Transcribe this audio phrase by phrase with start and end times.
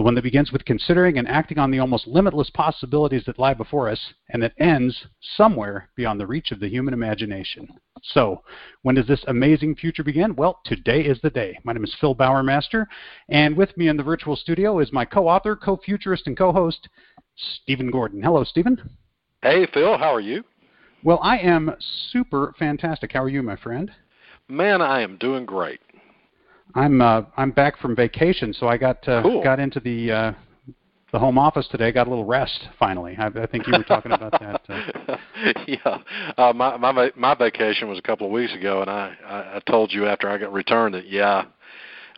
[0.00, 3.52] the one that begins with considering and acting on the almost limitless possibilities that lie
[3.52, 4.00] before us,
[4.30, 5.04] and that ends
[5.36, 7.68] somewhere beyond the reach of the human imagination.
[8.02, 8.42] So,
[8.80, 10.34] when does this amazing future begin?
[10.36, 11.58] Well, today is the day.
[11.64, 12.86] My name is Phil Bowermaster,
[13.28, 16.50] and with me in the virtual studio is my co author, co futurist, and co
[16.50, 16.88] host,
[17.36, 18.22] Stephen Gordon.
[18.22, 18.80] Hello, Stephen.
[19.42, 20.44] Hey, Phil, how are you?
[21.04, 21.76] Well, I am
[22.10, 23.12] super fantastic.
[23.12, 23.90] How are you, my friend?
[24.48, 25.80] Man, I am doing great.
[26.74, 29.42] I'm uh, I'm back from vacation, so I got uh, cool.
[29.42, 30.32] got into the uh,
[31.12, 31.92] the home office today.
[31.92, 33.16] Got a little rest finally.
[33.18, 34.62] I, I think you were talking about that.
[34.68, 35.16] Uh.
[35.66, 35.98] yeah,
[36.38, 39.92] uh, my my my vacation was a couple of weeks ago, and I I told
[39.92, 41.44] you after I got returned that yeah,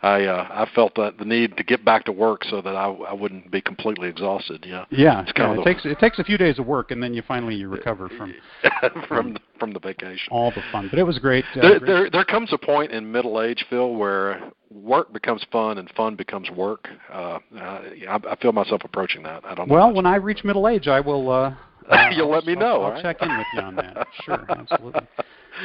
[0.03, 2.87] I uh, I felt that the need to get back to work so that I
[2.87, 4.65] I wouldn't be completely exhausted.
[4.67, 4.83] Yeah.
[4.91, 5.21] Yeah.
[5.21, 7.13] It's kind yeah, of it takes it takes a few days of work and then
[7.13, 8.35] you finally you recover from
[9.07, 10.27] from from the vacation.
[10.29, 11.45] All the fun, but it was great.
[11.55, 11.87] Uh, there, great.
[11.87, 16.17] there there comes a point in middle age, Phil, where work becomes fun and fun
[16.17, 16.89] becomes work.
[17.11, 19.45] Uh, I, I feel myself approaching that.
[19.45, 19.69] I don't.
[19.69, 21.29] Well, when I reach middle age, I will.
[21.29, 21.55] Uh,
[21.89, 22.81] uh, You'll let me know.
[22.81, 23.01] I'll, I'll right?
[23.01, 24.07] check in with you on that.
[24.25, 25.07] sure, absolutely.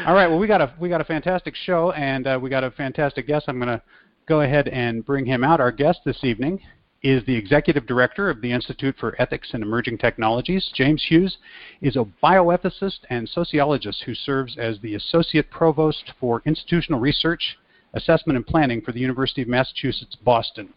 [0.06, 0.28] All right.
[0.28, 3.26] Well, we got a we got a fantastic show, and uh, we got a fantastic
[3.26, 3.46] guest.
[3.48, 3.82] I'm going to
[4.28, 5.58] go ahead and bring him out.
[5.58, 6.60] Our guest this evening
[7.02, 10.70] is the Executive Director of the Institute for Ethics and Emerging Technologies.
[10.74, 11.38] James Hughes
[11.80, 17.56] is a bioethicist and sociologist who serves as the Associate Provost for Institutional Research,
[17.94, 20.68] Assessment and Planning for the University of Massachusetts, Boston.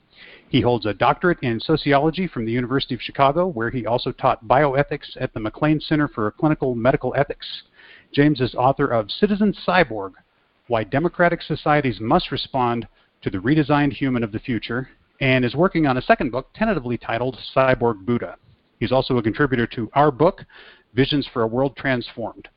[0.48, 4.48] He holds a doctorate in sociology from the University of Chicago, where he also taught
[4.48, 7.64] bioethics at the MacLean Center for Clinical Medical Ethics.
[8.14, 10.14] James is author of Citizen Cyborg
[10.68, 12.88] Why Democratic Societies Must Respond
[13.22, 14.90] to the redesigned human of the future,
[15.20, 18.38] and is working on a second book tentatively titled Cyborg Buddha.
[18.80, 20.44] He's also a contributor to our book,
[20.94, 22.50] Visions for a World Transformed.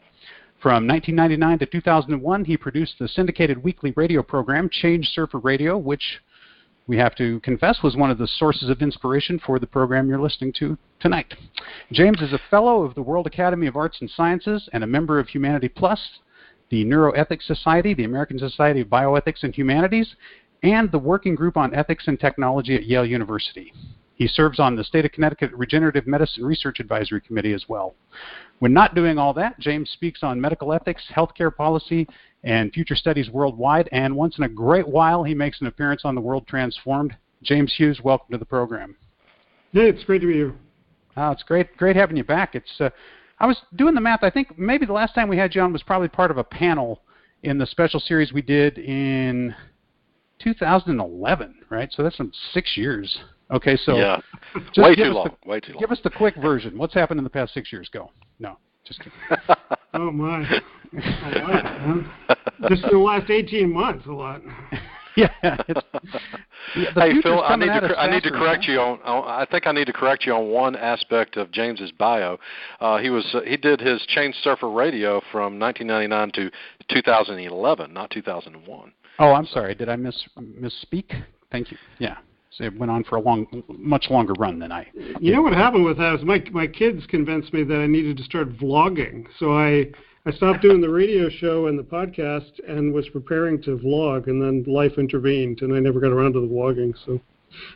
[0.61, 6.23] From 1999 to 2001, he produced the syndicated weekly radio program Change Surfer Radio, which
[6.87, 10.21] we have to confess was one of the sources of inspiration for the program you're
[10.21, 11.35] listening to tonight.
[11.93, 15.19] James is a fellow of the World Academy of Arts and Sciences and a member
[15.19, 16.01] of Humanity Plus,
[16.71, 20.15] the Neuroethics Society, the American Society of Bioethics and Humanities,
[20.65, 23.73] and the Working Group on Ethics and Technology at Yale University.
[24.15, 27.95] He serves on the State of Connecticut Regenerative Medicine Research Advisory Committee as well.
[28.61, 32.09] When not doing all that, James speaks on medical ethics, healthcare policy,
[32.45, 36.15] and future studies worldwide, and once in a great while, he makes an appearance on
[36.15, 37.15] The World Transformed.
[37.43, 38.97] James Hughes, welcome to the program.
[39.73, 40.55] Hey, it's great to be here.
[41.19, 42.55] Oh, it's great, great having you back.
[42.55, 42.89] It's uh,
[43.39, 44.23] I was doing the math.
[44.23, 46.45] I think maybe the last time we had you on was probably part of a
[46.45, 47.03] panel
[47.43, 49.55] in the special series we did in
[50.45, 51.91] 2011, right?
[51.93, 53.19] So that's some six years.
[53.51, 54.21] Okay, so yeah,
[54.77, 55.31] way too long.
[55.43, 55.81] The, way too long.
[55.81, 56.79] Give us the quick version.
[56.79, 57.89] What's happened in the past six years?
[57.93, 58.11] Go.
[58.39, 59.13] No, just kidding.
[59.95, 60.43] oh my,
[60.93, 61.65] a lot.
[61.65, 62.35] Huh?
[62.69, 64.41] Just in the last 18 months, a lot.
[65.17, 65.29] yeah.
[65.43, 69.73] yeah hey Phil, I need to I need to correct you on, I think I
[69.73, 72.39] need to correct you on one aspect of James's bio.
[72.81, 78.11] Uh, he was uh, he did his Change Surfer Radio from 1999 to 2011, not
[78.11, 78.93] 2001.
[79.19, 79.75] Oh, I'm sorry.
[79.75, 81.23] Did I miss misspeak?
[81.53, 81.79] Thank you.
[81.99, 82.17] Yeah.
[82.51, 84.89] So it went on for a long, much longer run than I.
[85.21, 88.17] You know what happened with that is my my kids convinced me that I needed
[88.19, 89.27] to start vlogging.
[89.39, 89.87] So I
[90.27, 94.41] I stopped doing the radio show and the podcast and was preparing to vlog, and
[94.41, 96.95] then life intervened, and I never got around to the vlogging.
[97.05, 97.21] So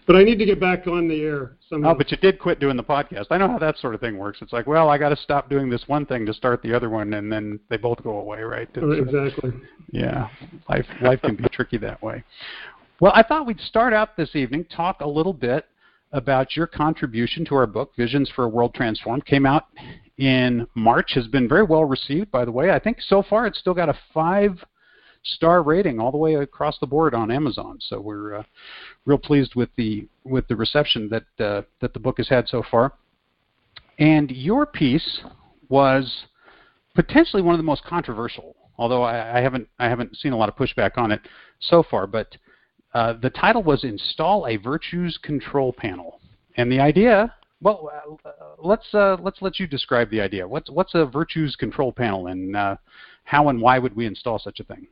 [0.06, 1.90] but I need to get back on the air somehow.
[1.90, 3.26] Oh, but you did quit doing the podcast.
[3.30, 4.38] I know how that sort of thing works.
[4.40, 6.90] It's like, well, I got to stop doing this one thing to start the other
[6.90, 8.68] one, and then they both go away, right?
[8.76, 9.52] Oh, exactly.
[9.92, 10.28] yeah,
[10.68, 12.24] life life can be tricky that way.
[13.00, 15.66] Well, I thought we'd start out this evening talk a little bit
[16.12, 19.26] about your contribution to our book, Visions for a World Transformed.
[19.26, 19.64] Came out
[20.16, 22.70] in March, has been very well received, by the way.
[22.70, 24.64] I think so far it's still got a five
[25.24, 27.78] star rating all the way across the board on Amazon.
[27.80, 28.42] So we're uh,
[29.04, 32.62] real pleased with the with the reception that uh, that the book has had so
[32.70, 32.92] far.
[33.98, 35.20] And your piece
[35.68, 36.24] was
[36.94, 40.48] potentially one of the most controversial, although I, I haven't I haven't seen a lot
[40.48, 41.20] of pushback on it
[41.60, 42.06] so far.
[42.06, 42.36] But
[42.94, 46.20] uh, the title was "Install a Virtues Control Panel,"
[46.56, 47.34] and the idea.
[47.60, 47.90] Well,
[48.24, 50.46] uh, let's uh, let's let you describe the idea.
[50.46, 52.76] What's what's a virtues control panel, and uh,
[53.24, 54.86] how and why would we install such a thing?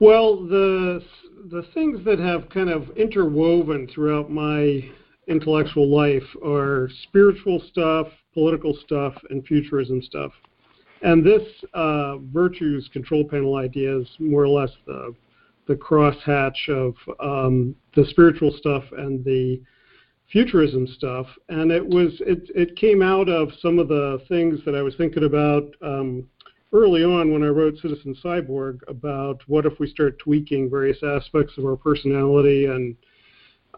[0.00, 1.04] Well, the
[1.50, 4.84] the things that have kind of interwoven throughout my
[5.28, 10.32] intellectual life are spiritual stuff, political stuff, and futurism stuff.
[11.02, 11.42] And this
[11.74, 15.14] uh, virtues control panel idea is more or less the
[15.68, 19.60] the crosshatch of um, the spiritual stuff and the
[20.32, 24.74] futurism stuff, and it was it it came out of some of the things that
[24.74, 26.26] I was thinking about um,
[26.72, 31.56] early on when I wrote Citizen Cyborg about what if we start tweaking various aspects
[31.58, 32.96] of our personality and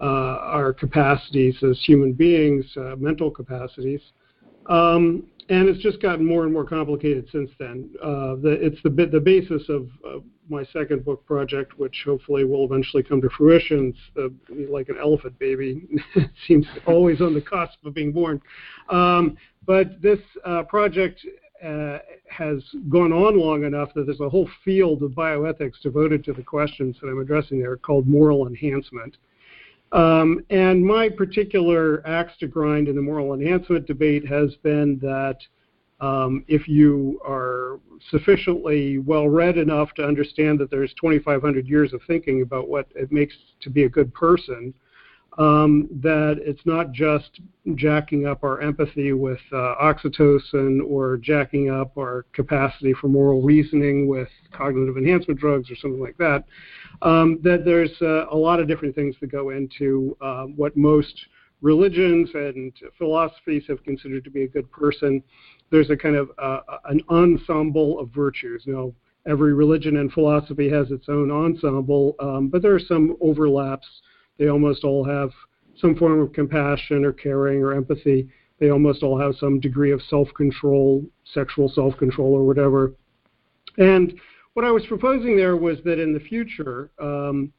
[0.00, 4.00] uh, our capacities as human beings, uh, mental capacities.
[4.66, 7.90] Um, and it's just gotten more and more complicated since then.
[8.02, 12.64] Uh, the, it's the the basis of, of, my second book project, which hopefully will
[12.64, 13.94] eventually come to fruition.
[14.16, 15.82] It's like an elephant baby;
[16.16, 18.42] it seems always on the cusp of being born.
[18.88, 21.24] Um, but this uh, project
[21.64, 21.98] uh,
[22.28, 26.42] has gone on long enough that there's a whole field of bioethics devoted to the
[26.42, 29.18] questions that I'm addressing there called moral enhancement.
[29.92, 35.38] Um, and my particular axe to grind in the moral enhancement debate has been that
[36.00, 42.00] um, if you are sufficiently well read enough to understand that there's 2,500 years of
[42.06, 44.72] thinking about what it makes to be a good person,
[45.38, 47.40] um, that it's not just
[47.74, 54.08] jacking up our empathy with uh, oxytocin or jacking up our capacity for moral reasoning
[54.08, 56.44] with cognitive enhancement drugs or something like that.
[57.02, 61.14] Um, that there's uh, a lot of different things that go into uh, what most
[61.62, 65.22] religions and philosophies have considered to be a good person.
[65.70, 68.64] There's a kind of uh, an ensemble of virtues.
[68.66, 68.92] Now,
[69.26, 73.86] every religion and philosophy has its own ensemble, um, but there are some overlaps
[74.40, 75.30] they almost all have
[75.76, 78.26] some form of compassion or caring or empathy.
[78.58, 82.94] They almost all have some degree of self control, sexual self control, or whatever.
[83.76, 84.14] And
[84.54, 87.52] what I was proposing there was that in the future, um,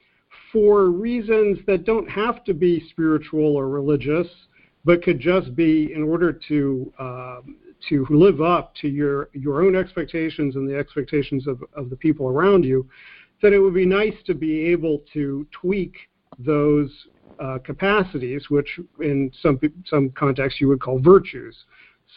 [0.51, 4.27] for reasons that don't have to be spiritual or religious,
[4.83, 7.57] but could just be in order to um,
[7.89, 12.27] to live up to your your own expectations and the expectations of, of the people
[12.27, 12.89] around you,
[13.43, 15.95] that it would be nice to be able to tweak
[16.39, 16.89] those
[17.39, 21.55] uh, capacities, which in some some contexts you would call virtues.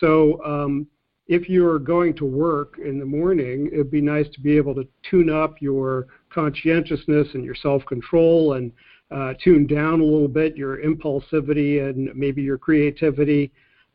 [0.01, 0.87] So um,
[1.27, 4.87] if you're going to work in the morning, it'd be nice to be able to
[5.09, 8.73] tune up your conscientiousness and your self-control and
[9.11, 13.53] uh, tune down a little bit your impulsivity and maybe your creativity.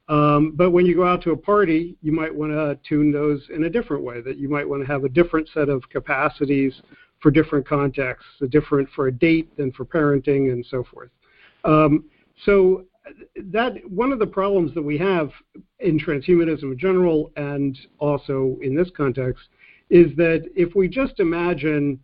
[0.08, 3.42] Um, but when you go out to a party, you might want to tune those
[3.54, 6.82] in a different way, that you might want to have a different set of capacities
[7.22, 11.10] for different contexts, different for a date than for parenting and so forth.
[11.64, 12.06] Um,
[12.46, 12.86] so
[13.36, 15.32] that one of the problems that we have
[15.80, 19.50] in transhumanism in general and also in this context
[19.90, 22.00] is that if we just imagine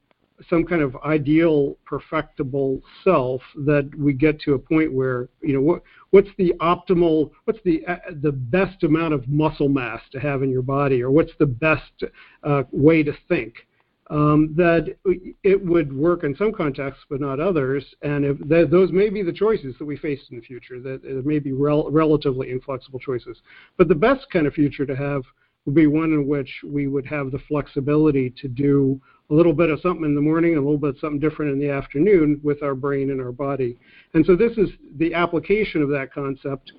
[0.50, 5.62] some kind of ideal perfectible self that we get to a point where you know
[5.62, 10.44] what what's the optimal what's the uh, the best amount of muscle mass to have
[10.44, 12.04] in your body or what's the best
[12.44, 13.66] uh, way to think
[14.10, 14.96] um, that
[15.44, 19.24] it would work in some contexts but not others, and if th- those may be
[19.24, 20.80] the choices that we face in the future.
[20.80, 23.42] That there may be rel- relatively inflexible choices,
[23.78, 25.24] but the best kind of future to have
[25.66, 29.72] would be one in which we would have the flexibility to do a little bit
[29.72, 32.62] of something in the morning, a little bit of something different in the afternoon with
[32.62, 33.76] our brain and our body.
[34.14, 36.72] And so this is the application of that concept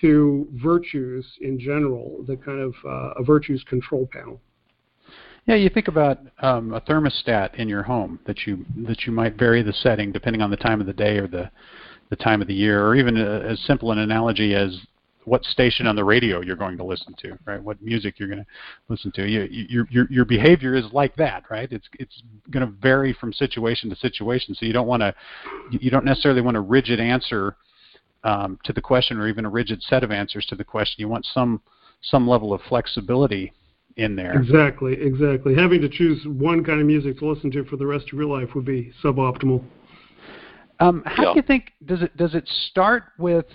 [0.00, 4.40] to virtues in general, the kind of uh, a virtues control panel.
[5.46, 9.36] Yeah, you think about um, a thermostat in your home that you that you might
[9.36, 11.50] vary the setting depending on the time of the day or the
[12.10, 14.78] the time of the year, or even a, as simple an analogy as
[15.24, 17.62] what station on the radio you're going to listen to, right?
[17.62, 18.46] What music you're going to
[18.88, 19.26] listen to.
[19.26, 21.70] You, your your your behavior is like that, right?
[21.72, 24.54] It's it's going to vary from situation to situation.
[24.54, 25.14] So you don't want to
[25.70, 27.56] you don't necessarily want a rigid answer
[28.22, 30.96] um, to the question, or even a rigid set of answers to the question.
[30.98, 31.62] You want some
[32.00, 33.52] some level of flexibility
[33.96, 34.40] in there.
[34.40, 35.54] Exactly, exactly.
[35.54, 38.26] Having to choose one kind of music to listen to for the rest of your
[38.26, 39.62] life would be suboptimal.
[40.80, 41.32] Um, how yeah.
[41.32, 43.46] do you think does it does it start with?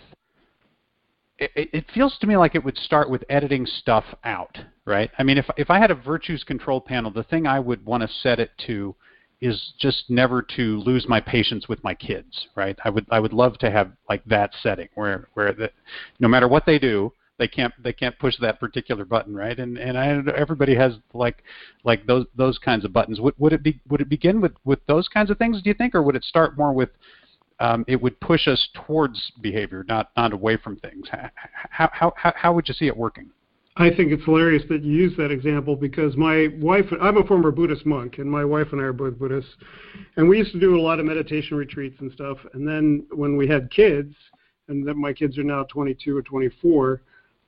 [1.40, 5.12] It, it feels to me like it would start with editing stuff out, right?
[5.20, 8.04] I mean, if if I had a virtues control panel, the thing I would want
[8.04, 8.96] to set it to
[9.40, 12.78] is just never to lose my patience with my kids, right?
[12.84, 15.72] I would I would love to have like that setting where where the,
[16.20, 19.58] no matter what they do, they can't they can't push that particular button, right?
[19.58, 21.44] And and I, everybody has like
[21.84, 23.20] like those those kinds of buttons.
[23.20, 25.62] Would would it be would it begin with with those kinds of things?
[25.62, 26.90] Do you think, or would it start more with
[27.60, 31.08] um, it would push us towards behavior, not not away from things?
[31.70, 33.30] How how how how would you see it working?
[33.80, 37.52] I think it's hilarious that you use that example because my wife, I'm a former
[37.52, 39.52] Buddhist monk, and my wife and I are both Buddhists,
[40.16, 42.40] and we used to do a lot of meditation retreats and stuff.
[42.54, 44.16] And then when we had kids,
[44.68, 47.02] and that my kids are now 22 or 24,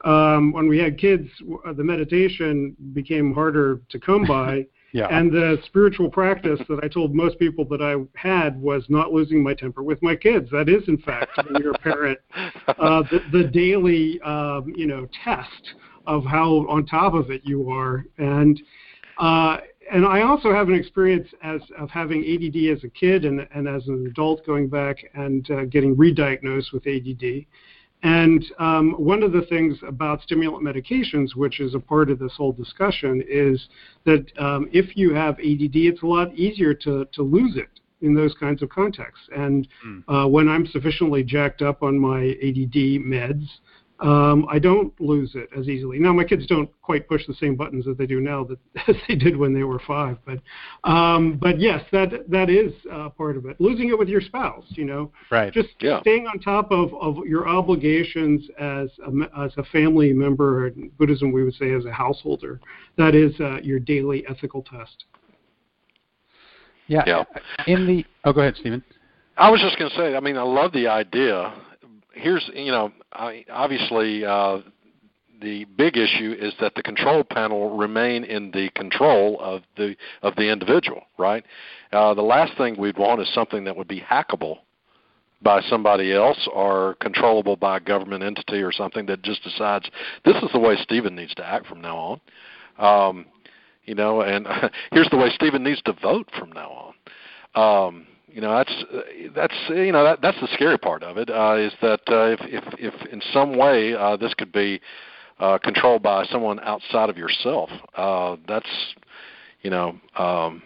[0.05, 1.27] um, when we had kids,
[1.75, 4.65] the meditation became harder to come by.
[4.91, 5.07] Yeah.
[5.11, 9.43] And the spiritual practice that I told most people that I had was not losing
[9.43, 10.49] my temper with my kids.
[10.51, 12.17] That is, in fact, when you're a parent,
[12.67, 15.75] uh, the, the daily, um, you know, test
[16.07, 18.03] of how on top of it you are.
[18.17, 18.59] And
[19.19, 19.57] uh,
[19.91, 23.67] and I also have an experience as of having ADD as a kid and, and
[23.67, 27.45] as an adult going back and uh, getting re-diagnosed with ADD.
[28.01, 32.33] And um, one of the things about stimulant medications, which is a part of this
[32.37, 33.67] whole discussion, is
[34.05, 37.69] that um, if you have ADD, it's a lot easier to, to lose it
[38.01, 39.27] in those kinds of contexts.
[39.35, 40.03] And mm.
[40.07, 43.45] uh, when I'm sufficiently jacked up on my ADD meds,
[43.99, 45.99] um, I don't lose it as easily.
[45.99, 48.95] Now, my kids don't quite push the same buttons that they do now that as
[49.07, 50.17] they did when they were five.
[50.25, 50.39] But,
[50.89, 53.59] um, but yes, that that is uh, part of it.
[53.59, 55.51] Losing it with your spouse, you know, right?
[55.51, 55.99] Just yeah.
[56.01, 60.67] staying on top of, of your obligations as a, as a family member.
[60.67, 62.61] In Buddhism, we would say as a householder.
[62.97, 65.05] That is uh, your daily ethical test.
[66.87, 67.03] Yeah.
[67.05, 67.23] yeah.
[67.67, 68.83] In the oh, go ahead, Stephen.
[69.37, 70.15] I was just going to say.
[70.15, 71.53] I mean, I love the idea
[72.19, 74.59] here's you know I, obviously uh,
[75.41, 80.35] the big issue is that the control panel remain in the control of the of
[80.35, 81.43] the individual, right?
[81.91, 84.59] Uh, the last thing we'd want is something that would be hackable
[85.41, 89.89] by somebody else or controllable by a government entity or something that just decides
[90.25, 92.19] this is the way Stephen needs to act from now
[92.77, 93.09] on.
[93.09, 93.25] Um,
[93.85, 94.45] you know, and
[94.91, 96.93] here's the way Stephen needs to vote from now
[97.55, 97.87] on.
[97.87, 98.73] Um, you know that's
[99.35, 102.39] that's you know that that's the scary part of it uh, is that uh, if
[102.41, 104.79] if if in some way uh, this could be
[105.39, 108.69] uh, controlled by someone outside of yourself, uh, that's
[109.61, 110.61] you know um,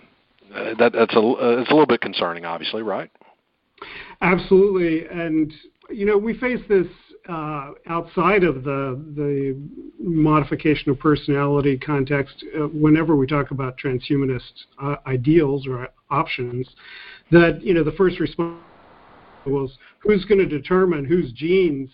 [0.53, 3.11] that that's a uh, it's a little bit concerning, obviously, right?
[4.21, 5.51] Absolutely, and
[5.89, 6.87] you know we face this
[7.29, 9.57] uh, outside of the the
[9.99, 16.67] modification of personality context uh, whenever we talk about transhumanist uh, ideals or options
[17.31, 18.59] that you know the first response
[19.45, 21.89] was who's going to determine whose genes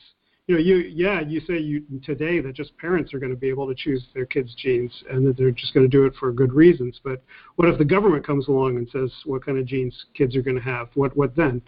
[0.48, 3.50] you know you yeah you say you today that just parents are going to be
[3.50, 6.32] able to choose their kids genes and that they're just going to do it for
[6.32, 7.24] good reasons but
[7.56, 10.58] what if the government comes along and says what kind of genes kids are going
[10.58, 11.62] to have what what then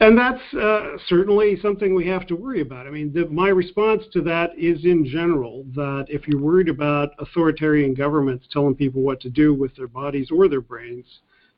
[0.00, 2.86] and that's uh, certainly something we have to worry about.
[2.86, 7.14] I mean, the, my response to that is in general that if you're worried about
[7.18, 11.06] authoritarian governments telling people what to do with their bodies or their brains,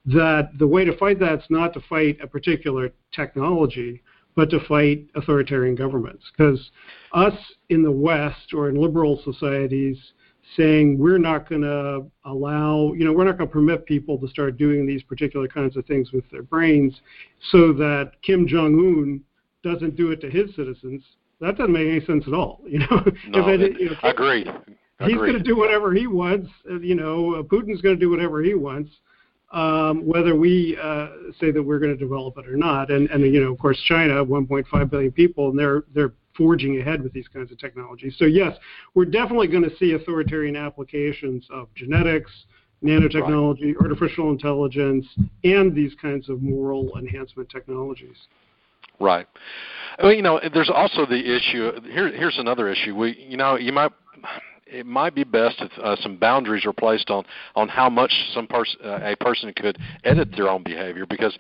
[0.07, 4.03] that the way to fight that's not to fight a particular technology,
[4.35, 6.25] but to fight authoritarian governments.
[6.37, 6.71] Because
[7.13, 7.35] us
[7.69, 9.99] in the West or in liberal societies
[10.57, 14.29] saying we're not going to allow, you know, we're not going to permit people to
[14.29, 17.01] start doing these particular kinds of things with their brains
[17.51, 19.21] so that Kim Jong Un
[19.63, 21.05] doesn't do it to his citizens.
[21.41, 22.63] That doesn't make any sense at all.
[22.67, 24.49] You know, no, if it, you know, agreed.
[25.01, 26.51] He's going to do whatever he wants.
[26.65, 28.91] You know, Putin's going to do whatever he wants
[29.51, 31.09] um, whether we uh,
[31.41, 32.91] say that we're going to develop it or not.
[32.91, 37.03] And, and you know, of course, China, 1.5 billion people, and they're they're forging ahead
[37.03, 38.15] with these kinds of technologies.
[38.19, 38.57] So yes,
[38.95, 42.31] we're definitely going to see authoritarian applications of genetics,
[42.85, 43.77] nanotechnology, right.
[43.81, 45.07] artificial intelligence,
[45.45, 48.17] and these kinds of moral enhancement technologies.
[49.01, 49.27] Right.
[50.03, 51.73] Well, you know, there's also the issue.
[51.91, 52.95] Here, here's another issue.
[52.95, 53.93] We, you know, you might
[54.71, 57.25] it might be best if uh, some boundaries are placed on
[57.55, 61.07] on how much some person uh, a person could edit their own behavior.
[61.07, 61.37] Because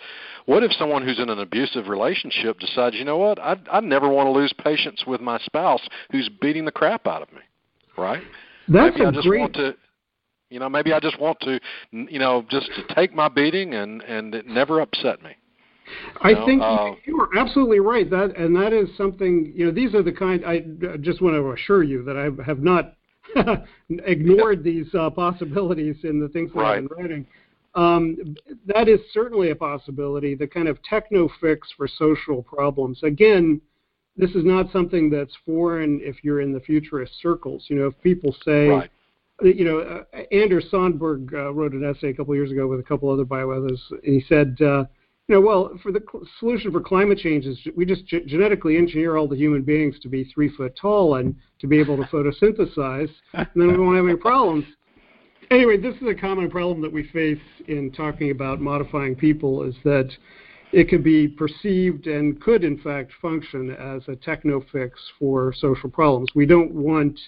[0.46, 4.08] what if someone who's in an abusive relationship decides, you know what, I I never
[4.08, 7.40] want to lose patience with my spouse who's beating the crap out of me,
[7.96, 8.22] right?
[8.68, 9.40] That's maybe a I just great...
[9.40, 9.74] want to.
[10.50, 11.60] You know, maybe I just want to,
[11.92, 15.36] you know, just to take my beating and and it never upset me.
[16.22, 18.10] I know, think uh, you are absolutely right.
[18.10, 19.52] That and that is something.
[19.54, 20.44] You know, these are the kind.
[20.44, 20.64] I
[21.00, 22.94] just want to assure you that I have not
[23.88, 26.78] ignored these uh, possibilities in the things that right.
[26.78, 27.26] I've been writing.
[27.74, 28.36] Um,
[28.66, 30.34] that is certainly a possibility.
[30.34, 33.02] The kind of techno fix for social problems.
[33.02, 33.60] Again,
[34.16, 37.66] this is not something that's foreign if you're in the futurist circles.
[37.68, 38.90] You know, if people say, right.
[39.42, 42.82] you know, uh, Anders Sandberg uh, wrote an essay a couple years ago with a
[42.82, 44.56] couple other bioethicists, and he said,
[45.30, 46.02] know, well, for the
[46.38, 50.08] solution for climate change is we just ge- genetically engineer all the human beings to
[50.08, 54.06] be three foot tall and to be able to photosynthesize, and then we won't have
[54.06, 54.64] any problems.
[55.50, 59.74] Anyway, this is a common problem that we face in talking about modifying people is
[59.84, 60.10] that
[60.72, 65.90] it can be perceived and could in fact function as a techno fix for social
[65.90, 66.28] problems.
[66.34, 67.18] We don't want,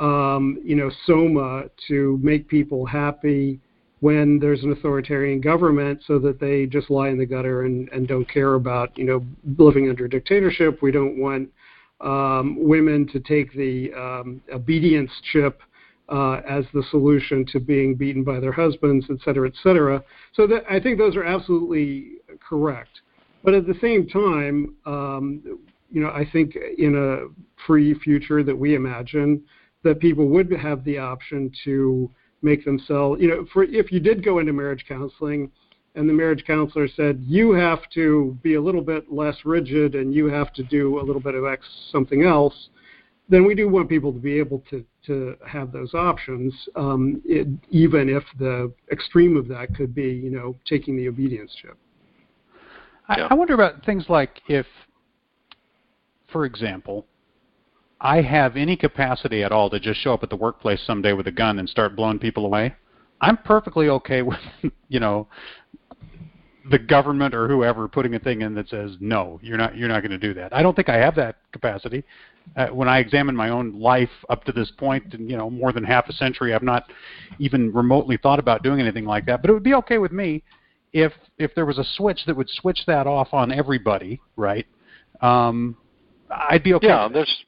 [0.00, 3.60] um, you know, soma to make people happy
[4.02, 8.08] when there's an authoritarian government so that they just lie in the gutter and, and
[8.08, 9.24] don't care about you know
[9.56, 10.82] living under dictatorship.
[10.82, 11.48] We don't want
[12.00, 15.62] um, women to take the um, obedience chip
[16.08, 20.02] uh, as the solution to being beaten by their husbands, et cetera, et cetera.
[20.32, 23.02] So that, I think those are absolutely correct.
[23.44, 25.60] But at the same time, um,
[25.92, 27.32] you know, I think in a
[27.68, 29.44] free future that we imagine,
[29.84, 32.10] that people would have the option to
[32.42, 35.50] make themselves, you know, for if you did go into marriage counseling
[35.94, 40.14] and the marriage counselor said you have to be a little bit less rigid and
[40.14, 42.68] you have to do a little bit of X something else,
[43.28, 47.48] then we do want people to be able to to have those options, um, it,
[47.70, 51.76] even if the extreme of that could be, you know, taking the obedience chip.
[53.08, 54.66] I, I wonder about things like if,
[56.30, 57.06] for example,
[58.02, 61.28] I have any capacity at all to just show up at the workplace someday with
[61.28, 62.74] a gun and start blowing people away,
[63.20, 64.40] I'm perfectly okay with,
[64.88, 65.28] you know,
[66.70, 70.00] the government or whoever putting a thing in that says no, you're not you're not
[70.00, 70.54] going to do that.
[70.54, 72.04] I don't think I have that capacity.
[72.56, 75.72] Uh, when I examine my own life up to this point, and you know, more
[75.72, 76.84] than half a century, I've not
[77.38, 79.42] even remotely thought about doing anything like that.
[79.42, 80.42] But it would be okay with me
[80.92, 84.66] if if there was a switch that would switch that off on everybody, right?
[85.20, 85.76] Um,
[86.30, 86.88] I'd be okay.
[86.88, 87.44] Yeah, there's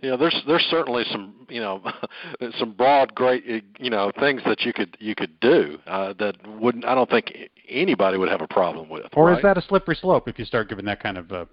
[0.00, 1.82] you know, there's there's certainly some you know
[2.58, 3.44] some broad great
[3.78, 7.32] you know things that you could you could do uh, that wouldn't I don't think
[7.68, 9.06] anybody would have a problem with.
[9.14, 9.38] Or right?
[9.38, 11.44] is that a slippery slope if you start giving that kind of uh,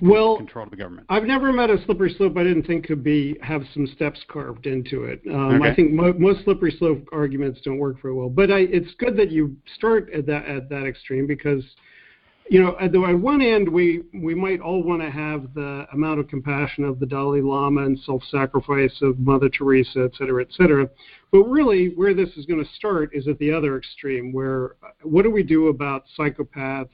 [0.00, 1.06] well control to the government?
[1.10, 4.66] I've never met a slippery slope I didn't think could be have some steps carved
[4.66, 5.20] into it.
[5.28, 5.70] Um, okay.
[5.70, 9.16] I think mo- most slippery slope arguments don't work very well, but I, it's good
[9.16, 11.64] that you start at that at that extreme because
[12.50, 15.86] you know, at, the, at one end, we, we might all want to have the
[15.92, 20.48] amount of compassion of the Dalai Lama and self-sacrifice of Mother Teresa, et cetera, et
[20.50, 20.90] cetera.
[21.30, 24.88] But really, where this is going to start is at the other extreme, where uh,
[25.04, 26.88] what do we do about psychopaths?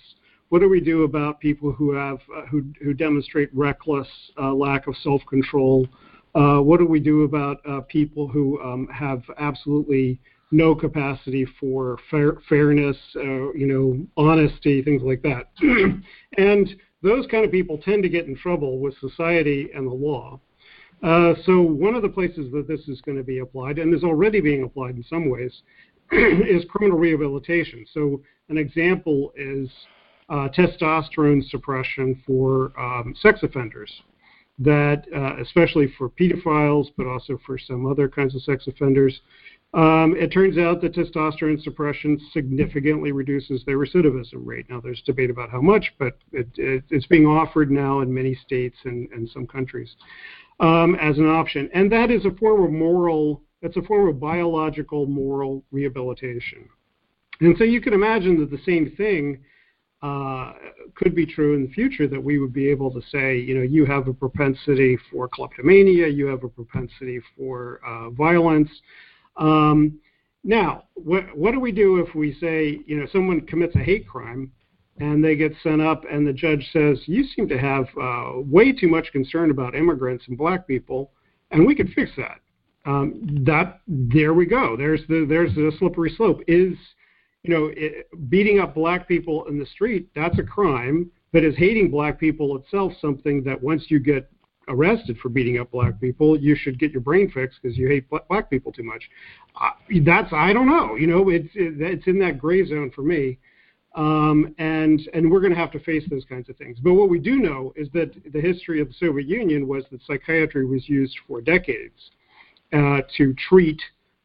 [0.51, 4.07] What do we do about people who have uh, who who demonstrate reckless
[4.39, 5.89] uh, lack of self-control?
[6.35, 11.99] Uh, what do we do about uh, people who um, have absolutely no capacity for
[12.11, 15.51] fair, fairness, uh, you know, honesty, things like that.
[16.39, 20.41] and those kind of people tend to get in trouble with society and the law.
[21.03, 24.05] Uh, so one of the places that this is going to be applied, and is
[24.05, 25.63] already being applied in some ways,
[26.13, 27.85] is criminal rehabilitation.
[27.93, 29.69] So an example is
[30.29, 33.93] uh, testosterone suppression for um, sex offenders.
[34.59, 39.21] That, uh, especially for pedophiles, but also for some other kinds of sex offenders,
[39.77, 44.65] um, it turns out that testosterone suppression significantly reduces their recidivism rate.
[44.71, 48.35] Now, there's debate about how much, but it, it, it's being offered now in many
[48.35, 49.95] states and, and some countries
[50.61, 51.69] um, as an option.
[51.75, 56.71] And that is a form of moral, that's a form of biological moral rehabilitation.
[57.43, 59.45] And so you can imagine that the same thing
[60.03, 60.55] uh,
[60.95, 63.63] could be true in the future that we would be able to say, you know,
[63.63, 68.71] you have a propensity for kleptomania, you have a propensity for uh, violence.
[69.37, 69.99] Um,
[70.45, 74.07] now, what, what do we do if we say, you know, someone commits a hate
[74.07, 74.53] crime
[74.99, 78.73] and they get sent up and the judge says, you seem to have uh, way
[78.73, 81.11] too much concern about immigrants and black people,
[81.51, 82.41] and we could fix that.
[82.87, 84.77] Um, that there we go.
[84.77, 86.41] There's the there's the slippery slope.
[86.47, 86.77] Is
[87.43, 91.57] you know it, beating up black people in the street that's a crime, but is
[91.57, 94.31] hating black people itself something that once you get
[94.69, 98.07] arrested for beating up black people, you should get your brain fixed because you hate
[98.29, 99.03] black people too much.
[99.61, 99.71] Uh,
[100.05, 100.97] that's I don't know.
[100.97, 103.39] You know, it's it, it's in that gray zone for me,
[103.95, 106.79] um, and and we're going to have to face those kinds of things.
[106.83, 110.03] But what we do know is that the history of the Soviet Union was that
[110.07, 112.11] psychiatry was used for decades
[112.73, 113.81] uh, to treat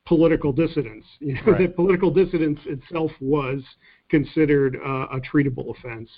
[0.06, 1.08] political dissidents.
[1.20, 1.62] You know, right.
[1.62, 3.62] that political dissidence itself was
[4.10, 6.10] considered uh, a treatable offense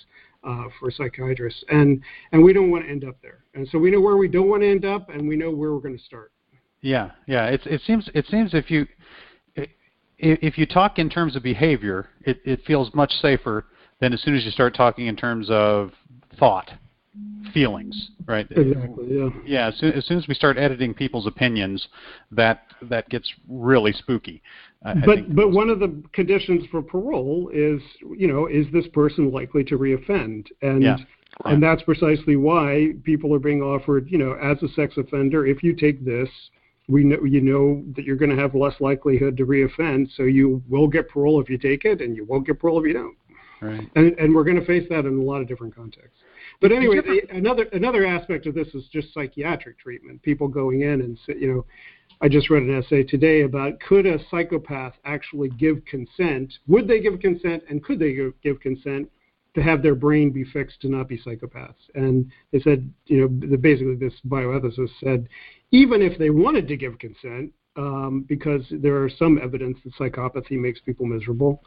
[0.46, 2.02] uh, for psychiatrists, and
[2.32, 3.44] and we don't want to end up there.
[3.54, 5.72] And so we know where we don't want to end up, and we know where
[5.72, 6.32] we're going to start.
[6.80, 7.46] Yeah, yeah.
[7.46, 8.86] It it seems it seems if you
[10.18, 13.66] if you talk in terms of behavior, it, it feels much safer
[14.00, 15.92] than as soon as you start talking in terms of
[16.38, 16.70] thought,
[17.52, 18.46] feelings, right?
[18.50, 19.06] Exactly.
[19.08, 19.28] Yeah.
[19.44, 19.68] Yeah.
[19.68, 21.88] As soon, as soon as we start editing people's opinions,
[22.30, 24.42] that that gets really spooky.
[24.84, 27.80] I, but I but one of the conditions for parole is
[28.16, 30.82] you know is this person likely to reoffend and.
[30.82, 30.96] Yeah.
[31.44, 31.54] Right.
[31.54, 35.64] And that's precisely why people are being offered, you know, as a sex offender, if
[35.64, 36.28] you take this,
[36.88, 40.62] we know you know that you're going to have less likelihood to reoffend, so you
[40.68, 43.16] will get parole if you take it, and you won't get parole if you don't.
[43.60, 43.90] Right.
[43.96, 46.20] And and we're going to face that in a lot of different contexts.
[46.60, 47.14] But anyway, ever...
[47.30, 50.22] another another aspect of this is just psychiatric treatment.
[50.22, 51.66] People going in and you know,
[52.20, 56.54] I just read an essay today about could a psychopath actually give consent?
[56.66, 59.10] Would they give consent, and could they give, consent
[59.54, 61.74] to have their brain be fixed to not be psychopaths?
[61.94, 65.28] And they said, you know, basically this bioethicist said,
[65.70, 70.52] even if they wanted to give consent, um, because there are some evidence that psychopathy
[70.52, 71.62] makes people miserable.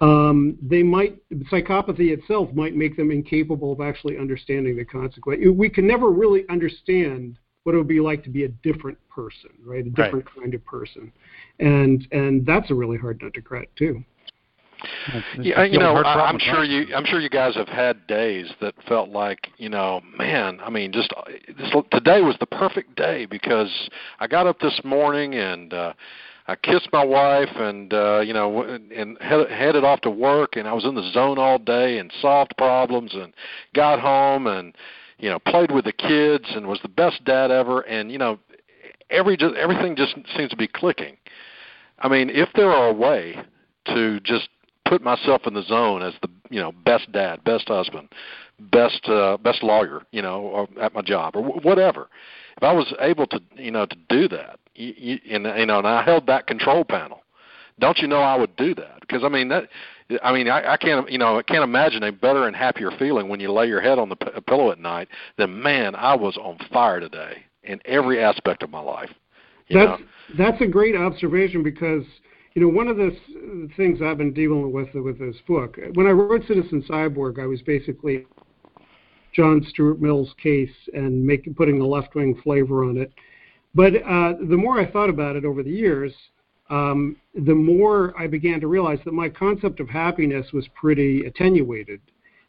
[0.00, 1.16] Um, they might
[1.50, 5.42] psychopathy itself might make them incapable of actually understanding the consequence.
[5.54, 9.50] We can never really understand what it would be like to be a different person,
[9.64, 9.86] right?
[9.86, 10.42] A different right.
[10.42, 11.12] kind of person,
[11.58, 14.04] and and that's a really hard nut to crack too.
[15.40, 19.08] yeah, you know, I'm sure you, I'm sure you guys have had days that felt
[19.08, 21.10] like, you know, man, I mean, just
[21.56, 23.70] this, today was the perfect day because
[24.20, 25.94] I got up this morning and uh,
[26.46, 30.68] I kissed my wife and uh, you know, and head, headed off to work, and
[30.68, 33.32] I was in the zone all day and solved problems and
[33.74, 34.74] got home and
[35.18, 38.38] you know, played with the kids and was the best dad ever, and you know,
[39.10, 41.16] every everything just seems to be clicking.
[41.98, 43.36] I mean, if there are a way
[43.86, 44.48] to just
[44.84, 48.08] put myself in the zone as the you know best dad, best husband,
[48.58, 52.08] best uh, best lawyer, you know, or at my job or whatever.
[52.56, 55.78] If I was able to you know to do that, you, you, and you know,
[55.78, 57.22] and I held that control panel,
[57.78, 59.00] don't you know I would do that?
[59.00, 59.68] Because I mean that
[60.22, 63.28] I mean, I, I can't, you know, I can't imagine a better and happier feeling
[63.28, 66.36] when you lay your head on the p- pillow at night than, man, I was
[66.36, 69.10] on fire today in every aspect of my life.
[69.70, 70.06] That's know?
[70.36, 72.04] that's a great observation because
[72.54, 73.16] you know one of the
[73.76, 75.78] things I've been dealing with with this book.
[75.94, 78.26] When I wrote Citizen Cyborg, I was basically
[79.32, 83.12] John Stuart Mill's case and making putting a left wing flavor on it.
[83.74, 86.12] But uh, the more I thought about it over the years,
[86.70, 92.00] um, the more I began to realize that my concept of happiness was pretty attenuated,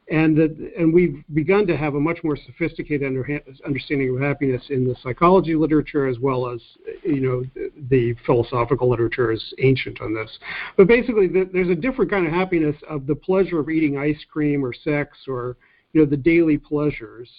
[0.09, 4.63] and that and we've begun to have a much more sophisticated under, understanding of happiness
[4.69, 6.61] in the psychology literature as well as
[7.03, 10.39] you know the, the philosophical literature is ancient on this.
[10.77, 14.23] But basically, the, there's a different kind of happiness of the pleasure of eating ice
[14.31, 15.57] cream or sex or
[15.91, 17.29] you know the daily pleasures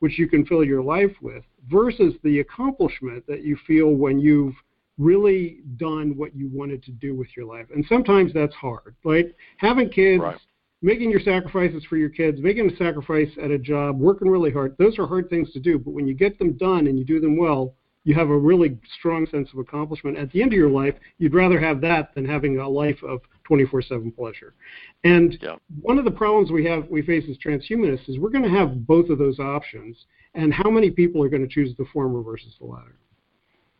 [0.00, 4.54] which you can fill your life with versus the accomplishment that you feel when you've
[4.98, 7.66] really done what you wanted to do with your life.
[7.74, 10.38] And sometimes that's hard, Like Having kids, right.
[10.80, 14.74] making your sacrifices for your kids, making a sacrifice at a job, working really hard,
[14.78, 15.78] those are hard things to do.
[15.78, 18.78] But when you get them done and you do them well, you have a really
[18.98, 20.16] strong sense of accomplishment.
[20.16, 23.20] At the end of your life, you'd rather have that than having a life of
[23.50, 24.54] 24/7 pleasure.
[25.02, 25.56] And yeah.
[25.80, 28.86] one of the problems we have we face as transhumanists is we're going to have
[28.86, 32.54] both of those options, and how many people are going to choose the former versus
[32.60, 32.96] the latter?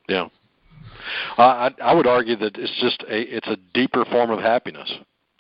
[0.09, 0.29] Yeah.
[1.39, 4.93] Uh, I, I would argue that it's just a it's a deeper form of happiness.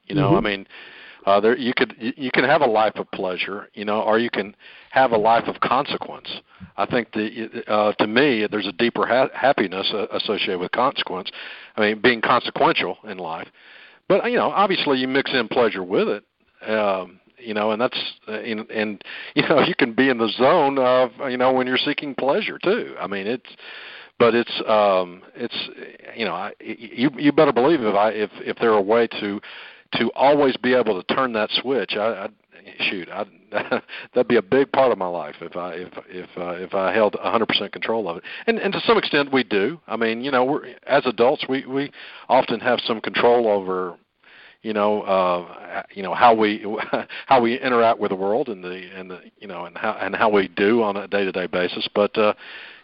[0.05, 0.47] You know, mm-hmm.
[0.47, 0.67] I mean,
[1.27, 4.31] uh, there you could you can have a life of pleasure, you know, or you
[4.31, 4.55] can
[4.91, 6.29] have a life of consequence.
[6.77, 11.31] I think the uh, to me there's a deeper ha- happiness uh, associated with consequence.
[11.77, 13.49] I mean, being consequential in life,
[14.09, 16.25] but you know, obviously you mix in pleasure with it.
[16.67, 19.05] Um, you know, and that's uh, and, and
[19.35, 22.59] you know you can be in the zone of you know when you're seeking pleasure
[22.63, 22.95] too.
[23.01, 23.51] I mean, it's
[24.19, 25.69] but it's um it's
[26.17, 29.41] you know I, you you better believe if I if if there a way to
[29.95, 32.29] to always be able to turn that switch I, I
[32.91, 33.27] shoot I
[34.15, 36.93] that'd be a big part of my life if I if if uh, if I
[36.93, 38.25] held 100% control of it.
[38.47, 39.81] And and to some extent we do.
[39.87, 41.91] I mean you know we're as adults we we
[42.29, 43.97] often have some control over
[44.63, 46.65] you know uh you know how we
[47.27, 50.15] how we interact with the world and the and the you know and how and
[50.17, 51.87] how we do on a day to day basis.
[51.95, 52.35] But uh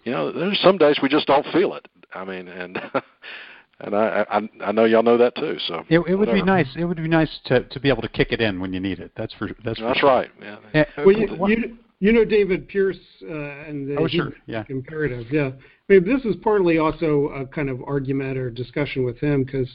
[0.04, 1.86] you know, there's some days we just don't feel it.
[2.14, 2.76] I mean, and
[3.80, 5.56] and I I, I know y'all know that too.
[5.66, 6.68] So it, it would be nice.
[6.76, 8.98] It would be nice to to be able to kick it in when you need
[8.98, 9.12] it.
[9.16, 10.08] That's for that's for that's sure.
[10.08, 10.30] right.
[10.40, 10.56] Yeah.
[10.74, 10.84] yeah.
[10.98, 14.32] Well, you, you, you know David Pearce uh, and the oh, sure.
[14.46, 14.64] yeah.
[14.68, 15.26] imperative.
[15.30, 15.50] Yeah.
[15.88, 19.68] I mean, this is partly also a kind of argument or discussion with him because,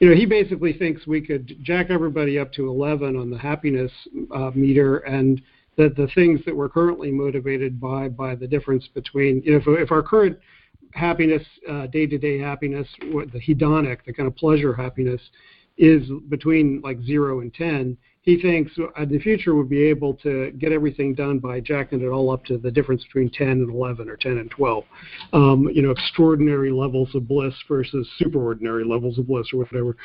[0.00, 3.90] you know, he basically thinks we could jack everybody up to 11 on the happiness
[4.34, 5.40] uh, meter and
[5.76, 9.64] the, the things that we're currently motivated by by the difference between you know if,
[9.66, 10.38] if our current
[10.92, 15.20] happiness uh, day to day happiness the hedonic the kind of pleasure happiness
[15.76, 20.50] is between like zero and ten he thinks uh, the future would be able to
[20.58, 24.10] get everything done by jacking it all up to the difference between 10 and 11
[24.10, 24.84] or 10 and 12.
[25.32, 29.96] Um, you know, extraordinary levels of bliss versus superordinary levels of bliss or whatever.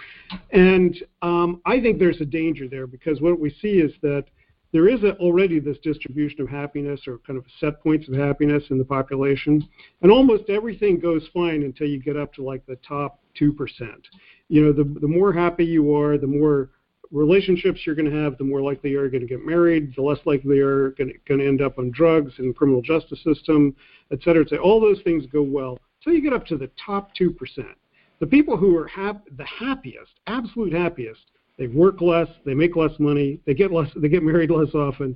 [0.51, 4.25] And um, I think there's a danger there because what we see is that
[4.71, 8.63] there is a, already this distribution of happiness or kind of set points of happiness
[8.69, 9.67] in the population,
[10.01, 14.07] and almost everything goes fine until you get up to like the top two percent.
[14.47, 16.69] You know, the the more happy you are, the more
[17.11, 20.19] relationships you're going to have, the more likely you're going to get married, the less
[20.25, 23.75] likely you're going to, end up on drugs in the criminal justice system,
[24.13, 24.43] et cetera.
[24.43, 24.63] Et cetera.
[24.63, 25.77] All those things go well.
[25.99, 27.75] until you get up to the top two percent.
[28.19, 31.30] The people who are hap- the happiest, absolute happiest,
[31.61, 35.15] they work less, they make less money, they get less, they get married less often,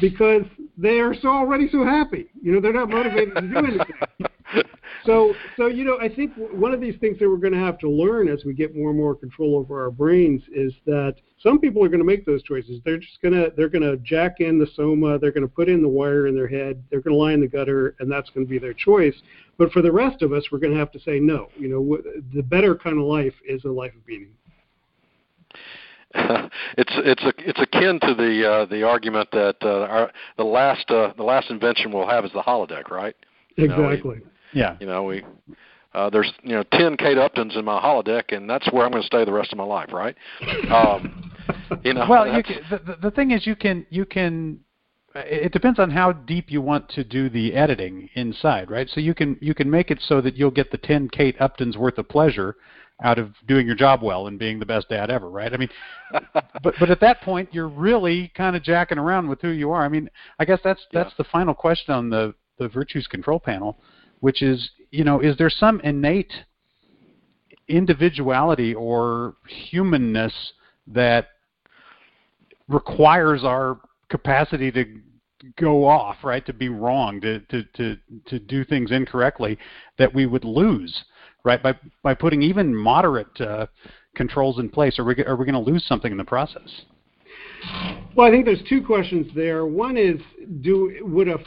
[0.00, 0.42] because
[0.76, 2.26] they are so already so happy.
[2.42, 4.64] You know, they're not motivated to do anything.
[5.06, 7.78] so, so you know, I think one of these things that we're going to have
[7.78, 11.60] to learn as we get more and more control over our brains is that some
[11.60, 12.80] people are going to make those choices.
[12.84, 15.68] They're just going to they're going to jack in the soma, they're going to put
[15.68, 18.30] in the wire in their head, they're going to lie in the gutter, and that's
[18.30, 19.14] going to be their choice.
[19.58, 21.50] But for the rest of us, we're going to have to say no.
[21.56, 21.98] You know,
[22.34, 24.32] the better kind of life is a life of meaning.
[26.76, 30.90] It's it's a it's akin to the uh, the argument that uh, our, the last
[30.90, 33.14] uh, the last invention we'll have is the holodeck, right?
[33.56, 34.16] You exactly.
[34.16, 34.76] Know, we, yeah.
[34.80, 35.22] You know we
[35.94, 39.02] uh, there's you know ten Kate Uptons in my holodeck, and that's where I'm going
[39.02, 40.16] to stay the rest of my life, right?
[40.70, 41.32] Um,
[41.84, 42.06] you know.
[42.08, 44.60] Well, you can, the the thing is, you can you can.
[45.16, 48.88] It depends on how deep you want to do the editing inside, right?
[48.88, 51.76] So you can you can make it so that you'll get the ten Kate Uptons
[51.76, 52.56] worth of pleasure
[53.02, 55.52] out of doing your job well and being the best dad ever, right?
[55.52, 55.70] I mean,
[56.62, 59.84] but but at that point, you're really kind of jacking around with who you are.
[59.84, 61.14] I mean, I guess that's that's yeah.
[61.18, 63.80] the final question on the the virtues control panel,
[64.20, 66.32] which is, you know, is there some innate
[67.68, 70.52] individuality or humanness
[70.86, 71.28] that
[72.68, 75.00] requires our capacity to
[75.56, 76.44] go off, right?
[76.46, 79.58] To be wrong, to to to to do things incorrectly,
[79.98, 81.04] that we would lose
[81.44, 81.62] right?
[81.62, 83.66] By by putting even moderate uh,
[84.14, 86.82] controls in place, are we are we going to lose something in the process?
[88.14, 89.66] Well, I think there's two questions there.
[89.66, 90.20] One is,
[90.60, 91.38] do would a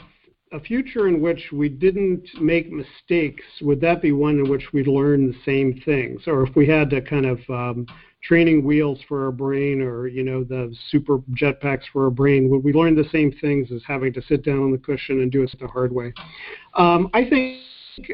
[0.52, 4.86] a future in which we didn't make mistakes, would that be one in which we'd
[4.86, 6.22] learn the same things?
[6.26, 7.86] Or if we had to kind of um,
[8.22, 12.64] training wheels for our brain or, you know, the super jetpacks for our brain, would
[12.64, 15.42] we learn the same things as having to sit down on the cushion and do
[15.42, 16.12] it the hard way?
[16.74, 17.62] Um, I think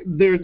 [0.07, 0.39] there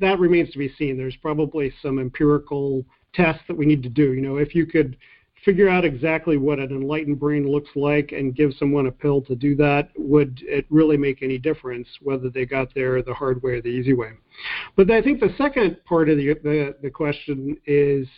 [0.00, 0.96] that remains to be seen.
[0.96, 4.12] There's probably some empirical tests that we need to do.
[4.12, 4.96] You know, if you could
[5.44, 9.34] figure out exactly what an enlightened brain looks like and give someone a pill to
[9.34, 13.52] do that, would it really make any difference whether they got there the hard way
[13.52, 14.12] or the easy way?
[14.76, 18.08] But I think the second part of the, the, the question is,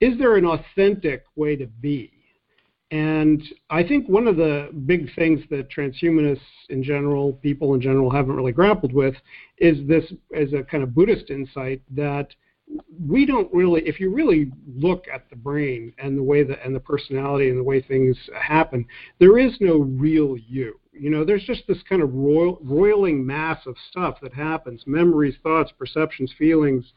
[0.00, 2.12] is there an authentic way to be?
[2.94, 8.08] And I think one of the big things that transhumanists in general, people in general,
[8.08, 9.16] haven't really grappled with
[9.58, 12.28] is this as a kind of Buddhist insight that
[13.04, 16.72] we don't really, if you really look at the brain and the way that and
[16.72, 18.86] the personality and the way things happen,
[19.18, 20.78] there is no real you.
[20.92, 25.34] You know, there's just this kind of roil, roiling mass of stuff that happens: memories,
[25.42, 26.92] thoughts, perceptions, feelings,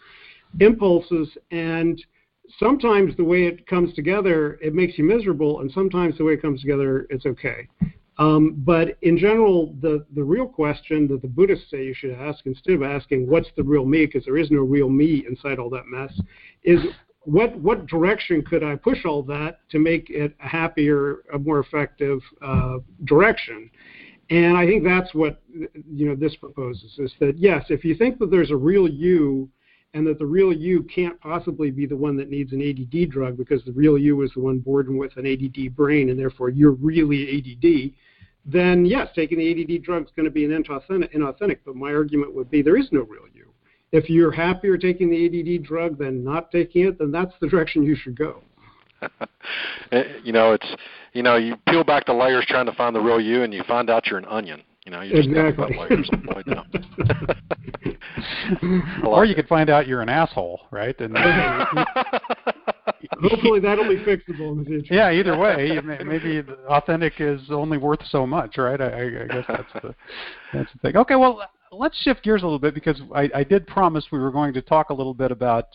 [0.60, 2.00] impulses, and
[2.60, 6.42] sometimes the way it comes together, it makes you miserable, and sometimes the way it
[6.42, 7.68] comes together, it's okay.
[8.20, 12.46] Um, but in general, the, the real question that the Buddhists say you should ask,
[12.46, 15.70] instead of asking what's the real me, because there is no real me inside all
[15.70, 16.12] that mess,
[16.64, 16.80] is
[17.20, 21.60] what what direction could I push all that to make it a happier, a more
[21.60, 23.70] effective uh, direction?
[24.30, 28.18] And I think that's what you know this proposes is that yes, if you think
[28.20, 29.50] that there's a real you
[29.93, 33.38] and that the real you can't possibly be the one that needs an ADD drug
[33.38, 36.71] because the real you is the one born with an ADD brain and therefore you're
[36.71, 37.93] really ADD,
[38.45, 41.60] then yes, taking the ADD drug is going to be an inauthentic, inauthentic.
[41.65, 43.52] But my argument would be there is no real you.
[43.91, 47.84] If you're happier taking the ADD drug than not taking it, then that's the direction
[47.84, 48.41] you should go.
[49.91, 50.67] Eh, you know, it's
[51.13, 53.63] you know, you peel back the layers trying to find the real you, and you
[53.63, 54.62] find out you're an onion.
[54.88, 55.78] You know, you just exactly.
[55.78, 56.10] layers
[59.06, 60.97] or you could find out you're an asshole, right?
[61.02, 61.17] And
[63.21, 64.93] hopefully that'll be fixable in the future.
[64.93, 68.80] Yeah, either way, maybe authentic is only worth so much, right?
[68.80, 69.93] I, I guess that's the
[70.54, 70.95] that's the thing.
[70.95, 71.41] Okay, well,
[71.73, 74.62] let's shift gears a little bit because I, I did promise we were going to
[74.62, 75.65] talk a little bit about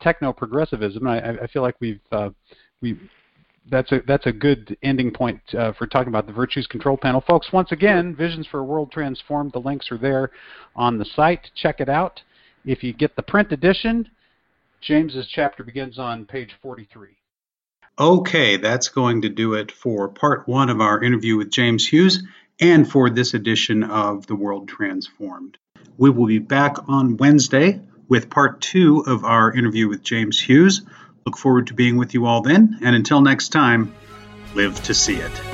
[0.00, 1.06] techno progressivism.
[1.06, 2.30] I, I feel like we've uh,
[2.80, 2.98] we
[3.70, 7.20] that's a that's a good ending point uh, for talking about the virtues control panel,
[7.20, 7.52] folks.
[7.52, 9.52] Once again, Visions for a World Transformed.
[9.52, 10.30] The links are there
[10.76, 11.50] on the site.
[11.54, 12.22] Check it out.
[12.64, 14.08] If you get the print edition,
[14.80, 17.10] James's chapter begins on page 43.
[17.98, 22.22] Okay, that's going to do it for part one of our interview with James Hughes
[22.60, 25.58] and for this edition of The World Transformed.
[25.96, 30.82] We will be back on Wednesday with part two of our interview with James Hughes.
[31.28, 33.92] Look forward to being with you all then, and until next time,
[34.54, 35.47] live to see it.